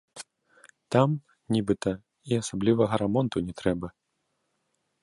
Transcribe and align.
Там, 0.95 1.09
нібыта, 1.57 1.91
і 2.33 2.41
асаблівага 2.43 2.93
рамонту 3.05 3.37
не 3.51 3.59
трэба. 3.63 3.87